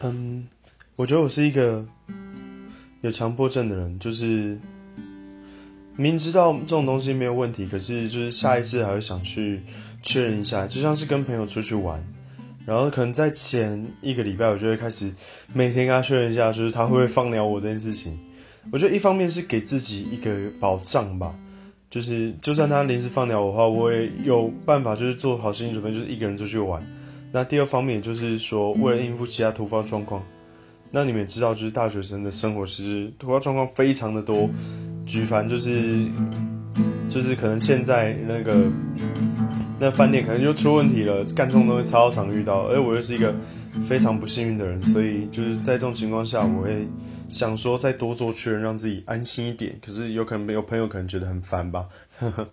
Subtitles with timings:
[0.00, 0.46] 嗯，
[0.94, 1.84] 我觉得我是一个
[3.00, 4.56] 有强迫症的人，就是
[5.96, 9.60] 明知道这种东西没有问题，可是就是下一次还会想去
[10.02, 12.00] 确认一下，就像是跟朋友出去玩，
[12.64, 15.12] 然后可能在前一个礼拜，我就会开始
[15.52, 18.16] 每天跟他确认一下，就是他会不会放鸟我这件事情。
[18.70, 21.34] 我觉得一方面是给自己一个保障吧，
[21.90, 26.80] 就是就算他临时放鸟我的话，我也有办法，就是做好心理准备，就是一个人出去玩。
[27.30, 30.22] 那第二方面就是说，为了应付其他突发状况，
[30.90, 34.48] 那你们也知道，就是大学生的生活其实突发状况非常的多，
[35.04, 36.06] 举凡就是
[37.10, 38.70] 就是可能现在那个
[39.78, 43.34] 那饭店可能就出问题了，干这种东西超常遇到，而我又是一个
[43.86, 46.88] 非常不幸运的人，所以就是在这种情况下，我会
[47.28, 49.78] 想说再多做确认，让自己安心一点。
[49.84, 51.88] 可是有可能没有朋友可能觉得很烦吧。
[52.18, 52.48] 呵呵。